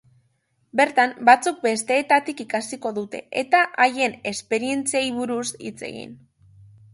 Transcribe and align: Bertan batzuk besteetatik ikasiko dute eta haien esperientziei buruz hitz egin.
Bertan 0.79 1.11
batzuk 1.27 1.59
besteetatik 1.65 2.41
ikasiko 2.45 2.93
dute 2.95 3.21
eta 3.43 3.61
haien 3.85 4.17
esperientziei 4.33 5.05
buruz 5.21 5.47
hitz 5.69 5.77
egin. 5.93 6.19